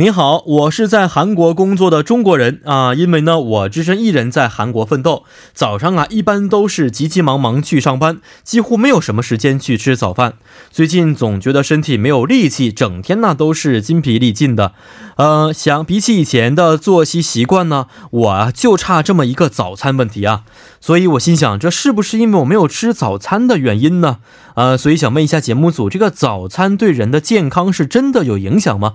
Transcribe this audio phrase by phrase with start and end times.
[0.00, 10.34] 你好，我是在韩国工作的中国人啊，因为呢，我只身一人在韩国奋斗，早上啊一般都是急急忙忙去上班，几乎没有什么时间去吃早饭。
[10.70, 14.72] 最近总觉得身体没有力气，整天呢都是筋疲力尽的。
[15.16, 20.44] 呃，想比起以前的作息习惯呢，我啊就差这么一个早餐问题啊，
[20.80, 24.18] 所以我心想，这是不是因为我没有吃早餐的原因呢？
[24.54, 28.94] 呃，所以想问一下节目组，这个早餐对人的健康是真的有影响吗？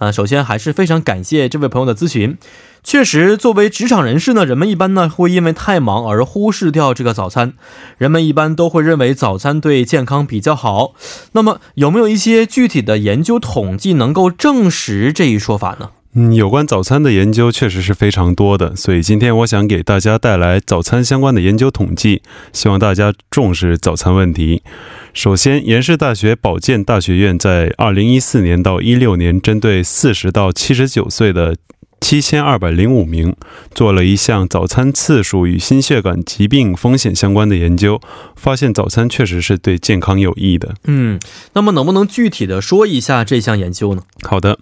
[0.00, 2.38] 啊，首先还是非常感谢这位朋友的咨询。
[2.82, 7.52] 确实，作为职场人士呢，人们一般呢会因为太忙而忽视掉这个早餐。
[7.98, 10.94] 人们一般都会认为早餐对健康比较好。
[11.32, 15.90] 那么，有没有一些具体的研究统计能够证实这一说法呢？
[16.14, 22.20] 嗯，有关早餐的研究确实是非常多的，所以今天我想给大家带来早餐相关的研究统计，
[22.52, 24.62] 希望大家重视早餐问题。
[25.14, 31.56] 首先，延世大学保健大学院在二零一四年到一六年，针对四十到七十九岁的。
[32.00, 33.36] 七千二百零五名
[33.74, 38.00] 做了一项早餐次数与心血管疾病风险相关的研究，
[38.34, 40.74] 发现早餐确实是对健康有益的。
[40.84, 41.20] 嗯，
[41.52, 44.02] 那么能不能具体的说一下这项研究呢？
[44.22, 44.58] 好的，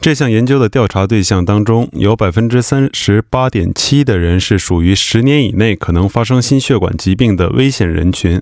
[0.00, 8.40] 这项研究的调查对象当中，有百分之三十八点七的人是属于十年以内可能发生心血管疾病的危险人群。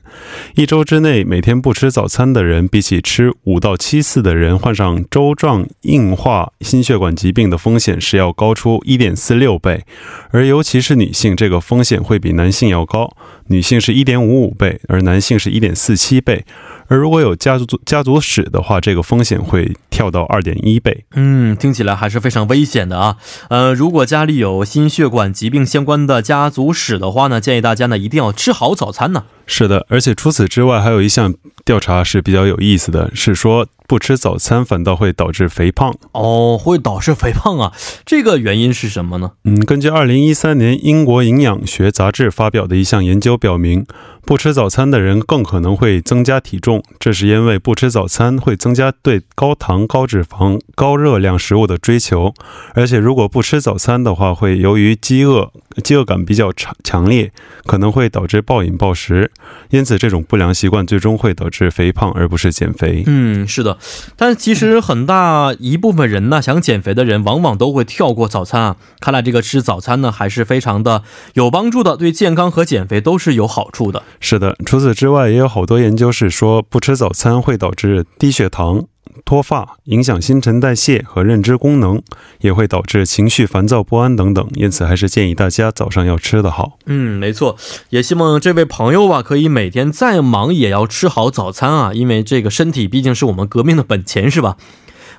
[0.56, 8.34] 一周之内每天不吃早餐的人，比起吃五到七次的人，患上周状硬化心血管疾病的风险是要。
[8.40, 9.84] 高出一点四六倍，
[10.30, 13.14] 而尤其是女性，这个风险会比男性要高。
[13.48, 16.46] 女性是一点五五倍，而男性是一点四七倍。
[16.90, 21.04] 而如果有家族家族史的话，这个风险会跳到二点一倍。
[21.12, 23.16] 嗯，听起来还是非常危险的啊。
[23.48, 29.22] 呃，如果家里有心血管疾病相关的家族史的话呢，建议大家呢一定要吃好早餐呢。
[29.46, 33.68] 是的，而且除此之外，还有一项调查是比较有意思的，是说。
[33.90, 37.72] 不吃早餐反倒会导致肥胖哦，会导致肥胖啊？
[38.06, 39.32] 这个原因是什么呢？
[39.42, 43.84] 嗯，根据二零一三年英国营养学杂志发表的一项研究表明，
[44.24, 46.82] 不吃早餐的人更可能会增加体重。
[46.98, 52.32] 这是因为不吃早餐会增加对高糖、高脂肪、高热量食物的追求，
[52.74, 55.50] 而且如果不吃早餐的话，会由于饥饿、
[55.82, 57.32] 饥饿感比较强强烈，
[57.64, 59.30] 可能会导致暴饮暴食。
[59.70, 63.02] 因此，这种不良习惯最终会导致肥胖，而不是减肥。
[63.06, 63.78] 嗯，是的。
[64.16, 68.76] 但其实很大一部分人呢，想减肥的人往往都会跳过早餐啊。
[69.00, 71.02] 看来这个吃早餐呢，还是非常的
[71.34, 74.02] 有帮助的，对健康和减肥都是有好处的。
[74.18, 78.86] 是的，除此之外，也有好多研究是说，不吃早餐会导致低血糖。
[79.24, 82.00] 脱发影响新陈代谢和认知功能，
[82.40, 84.48] 也会导致情绪烦躁不安等等。
[84.54, 86.78] 因此，还是建议大家早上要吃的好。
[86.86, 87.56] 嗯，没错。
[87.90, 94.56] 也希望这位朋友啊，可以每天再忙也要吃好早餐啊，因为这个身体毕竟是我们革命的本钱，是吧？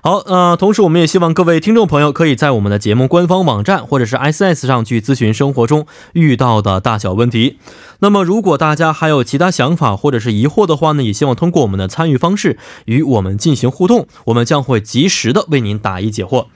[0.04, 7.60] 好，呃，同时我们也希望各位听众朋友可以在我们的节目官方网站或者是 S S 上去咨询生活中遇到的大小问题。
[8.00, 16.48] 那么，如果大家还有其他想法或者是疑惑的话呢，也希望通过我们的参与方式与我们进行互动，我们将会及时的为您答疑解惑。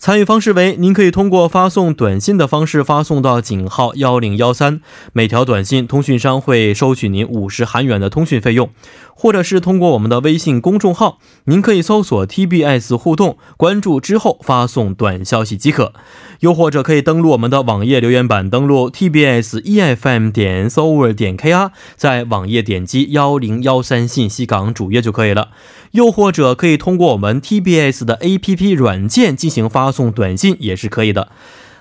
[0.00, 4.80] 参与方式为：您可以通过发送短信的方式发送到井号幺零幺三，
[5.12, 8.68] 每条短信通讯商会收取您五十韩元的通讯费用；
[9.14, 15.92] 或者是通过我们的微信公众号，您可以搜索 TBS 互动，关注之后发送短消息即可；
[16.40, 25.50] 又或者可以登录我们的网页留言板，登录 TBS EFM 点 s o v e r 点 KR，在网页点击幺零幺三信息港主页就可以了。
[25.90, 31.28] 又或者可以通过我们 TBS 的 APP 软件进行发送短信也是可以的。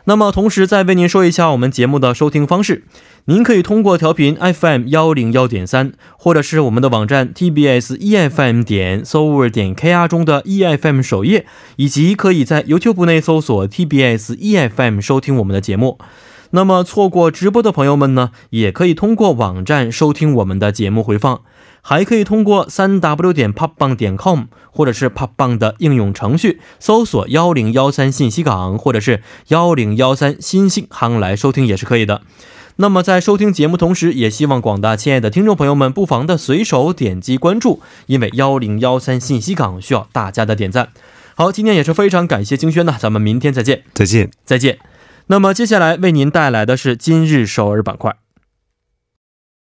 [0.05, 2.83] 那么同时再为您说一下我们节目的收听方式，
[3.25, 11.45] 您可以通过调频 FM 幺零幺点三，或者是我们的网站 TBS EFM 点 s o v e r 点 KR 中的 EFM 首页，
[11.75, 15.99] 以及可以在 YouTube 内搜索 TBS EFM 收听我们的节目。
[16.51, 21.41] 那么错过直播的朋友们呢，也可以通过网站收听我们的节目回放。
[21.81, 32.21] 还可以通过三 w 点 popbang 点 com 或者是 popbang 的应用程序搜索幺零幺三信息港或者是幺零幺三新星行来收听也是可以的。
[32.75, 40.89] 那么在收听节目同时，也希望广大亲爱的听众朋友们不妨的随手点击关注，因为幺零幺三信息港需要大家的点赞。
[41.35, 44.88] 好，今天也是非常感谢金轩呢，咱们明天再见，再见，再见。
[45.31, 48.15] 那么接下来为您带来的是今日首尔板块。